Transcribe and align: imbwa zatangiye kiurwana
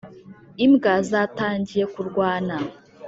imbwa 0.65 0.93
zatangiye 1.09 1.83
kiurwana 1.93 2.57